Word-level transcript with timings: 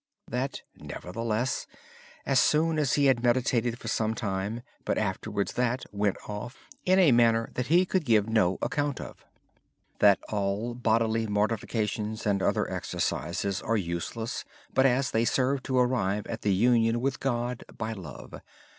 Nevertheless, 0.79 1.67
at 2.25 2.39
first 2.39 2.95
he 2.95 3.05
had 3.05 3.21
meditated 3.23 3.77
for 3.77 3.87
some 3.87 4.15
time, 4.15 4.63
but 4.83 4.97
afterwards 4.97 5.53
that 5.53 5.83
went 5.91 6.17
off 6.27 6.57
in 6.85 6.97
a 6.97 7.11
manner 7.11 7.51
that 7.53 7.67
he 7.67 7.85
could 7.85 8.03
give 8.03 8.27
no 8.27 8.57
account 8.63 8.99
of. 8.99 9.17
Brother 9.17 9.27
Lawrence 9.29 9.93
emphasized 9.93 9.99
that 9.99 10.33
all 10.35 10.73
bodily 10.73 11.27
mortifications 11.27 12.25
and 12.25 12.41
other 12.41 12.67
exercises 12.67 13.61
are 13.61 13.77
useless 13.77 14.43
unless 14.75 15.11
they 15.11 15.23
serve 15.23 15.61
to 15.61 15.77
arrive 15.77 16.25
at 16.25 16.41
the 16.41 16.51
union 16.55 16.99
with 16.99 17.19
God 17.19 17.63
by 17.77 17.93
love. 17.93 18.41